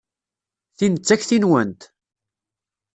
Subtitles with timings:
[0.77, 1.81] Tin d takti-nwent?